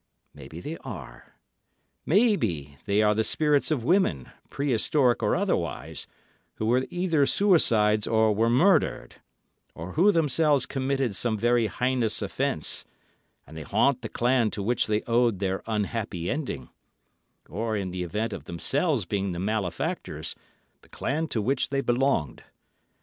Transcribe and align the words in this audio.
Maybe 0.33 0.59
they 0.61 0.77
are. 0.79 1.35
Maybe 2.07 2.75
they 2.87 3.03
are 3.03 3.13
the 3.13 3.23
spirits 3.23 3.69
of 3.69 3.83
women, 3.83 4.31
prehistoric 4.49 5.21
or 5.21 5.35
otherwise, 5.35 6.07
who 6.55 6.65
were 6.65 6.87
either 6.89 7.27
suicides 7.27 8.07
or 8.07 8.33
were 8.33 8.49
murdered, 8.49 9.17
or 9.75 9.91
who 9.91 10.11
themselves 10.11 10.65
committed 10.65 11.15
some 11.15 11.37
very 11.37 11.67
heinous 11.67 12.23
offence; 12.23 12.83
and 13.45 13.55
they 13.55 13.61
haunt 13.61 14.01
the 14.01 14.09
clan 14.09 14.49
to 14.49 14.63
which 14.63 14.87
they 14.87 15.03
owed 15.03 15.37
their 15.37 15.61
unhappy 15.67 16.31
ending; 16.31 16.69
or, 17.47 17.77
in 17.77 17.91
the 17.91 18.01
event 18.01 18.33
of 18.33 18.45
themselves 18.45 19.05
being 19.05 19.33
the 19.33 19.39
malefactors, 19.39 20.33
the 20.81 20.89
clan 20.89 21.27
to 21.27 21.43
which 21.43 21.69
they 21.69 21.79
belonged. 21.81 22.43